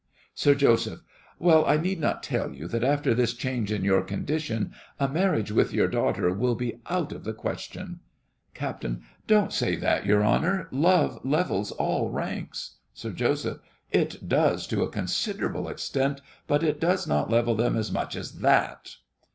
[0.33, 1.03] SIR JOSEPH.
[1.37, 5.51] Well, I need not tell you that after this change in your condition, a marriage
[5.51, 7.99] with your daughter will be out of the question.
[8.55, 8.87] CAPT.
[9.27, 12.77] Don't say that, your honour—love levels all ranks.
[12.95, 13.59] SIR JOSEPH.
[13.91, 18.39] It does to a considerable extent, but it does not level them as much as
[18.39, 18.95] that.